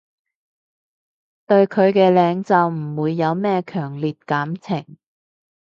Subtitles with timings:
[1.45, 4.97] 對佢嘅領袖唔會有咩強烈感情